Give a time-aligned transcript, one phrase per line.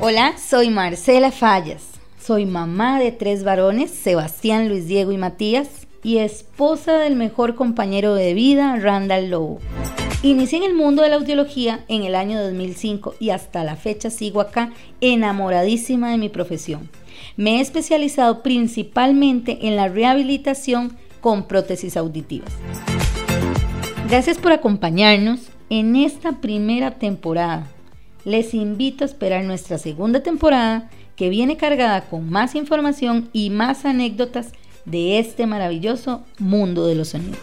[0.00, 1.82] Hola, soy Marcela Fallas.
[2.22, 8.14] Soy mamá de tres varones, Sebastián, Luis Diego y Matías, y esposa del mejor compañero
[8.14, 9.58] de vida, Randall Lowe.
[10.22, 14.08] Inicié en el mundo de la audiología en el año 2005 y hasta la fecha
[14.08, 16.88] sigo acá enamoradísima de mi profesión.
[17.36, 22.52] Me he especializado principalmente en la rehabilitación con prótesis auditivas.
[24.08, 25.40] Gracias por acompañarnos
[25.70, 27.66] en esta primera temporada.
[28.28, 33.86] Les invito a esperar nuestra segunda temporada que viene cargada con más información y más
[33.86, 34.52] anécdotas
[34.84, 37.38] de este maravilloso mundo de los sonidos.